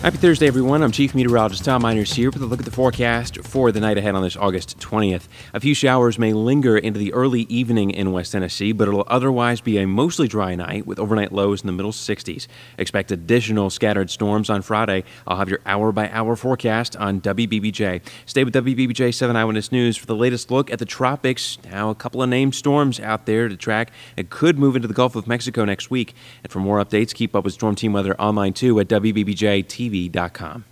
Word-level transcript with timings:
Happy 0.00 0.16
Thursday, 0.16 0.46
everyone. 0.46 0.84
I'm 0.84 0.92
Chief 0.92 1.12
Meteorologist 1.12 1.64
Tom 1.64 1.82
Meiners 1.82 2.14
here 2.14 2.30
with 2.30 2.40
a 2.40 2.46
look 2.46 2.60
at 2.60 2.64
the 2.64 2.70
forecast 2.70 3.42
for 3.42 3.72
the 3.72 3.80
night 3.80 3.98
ahead 3.98 4.14
on 4.14 4.22
this 4.22 4.36
August 4.36 4.78
20th. 4.78 5.26
A 5.52 5.58
few 5.58 5.74
showers 5.74 6.20
may 6.20 6.32
linger 6.32 6.78
into 6.78 7.00
the 7.00 7.12
early 7.12 7.42
evening 7.42 7.90
in 7.90 8.12
West 8.12 8.30
Tennessee, 8.30 8.70
but 8.70 8.86
it'll 8.86 9.04
otherwise 9.08 9.60
be 9.60 9.76
a 9.76 9.88
mostly 9.88 10.28
dry 10.28 10.54
night 10.54 10.86
with 10.86 11.00
overnight 11.00 11.32
lows 11.32 11.62
in 11.62 11.66
the 11.66 11.72
middle 11.72 11.90
60s. 11.90 12.46
Expect 12.78 13.10
additional 13.10 13.70
scattered 13.70 14.08
storms 14.08 14.48
on 14.48 14.62
Friday. 14.62 15.02
I'll 15.26 15.36
have 15.36 15.48
your 15.48 15.58
hour 15.66 15.90
by 15.90 16.08
hour 16.10 16.36
forecast 16.36 16.94
on 16.96 17.20
WBBJ. 17.20 18.00
Stay 18.24 18.44
with 18.44 18.54
WBBJ 18.54 19.12
7 19.12 19.34
Eyewitness 19.34 19.72
News 19.72 19.96
for 19.96 20.06
the 20.06 20.16
latest 20.16 20.48
look 20.52 20.70
at 20.70 20.78
the 20.78 20.86
tropics. 20.86 21.58
Now, 21.72 21.90
a 21.90 21.96
couple 21.96 22.22
of 22.22 22.28
named 22.28 22.54
storms 22.54 23.00
out 23.00 23.26
there 23.26 23.48
to 23.48 23.56
track. 23.56 23.90
It 24.16 24.30
could 24.30 24.60
move 24.60 24.76
into 24.76 24.86
the 24.86 24.94
Gulf 24.94 25.16
of 25.16 25.26
Mexico 25.26 25.64
next 25.64 25.90
week. 25.90 26.14
And 26.44 26.52
for 26.52 26.60
more 26.60 26.82
updates, 26.82 27.12
keep 27.12 27.34
up 27.34 27.42
with 27.42 27.54
Storm 27.54 27.74
Team 27.74 27.92
Weather 27.92 28.18
online 28.20 28.52
too 28.52 28.78
at 28.78 28.86
WBBJ 28.86 29.66
TV. 29.66 29.87
TV.com. 29.88 30.67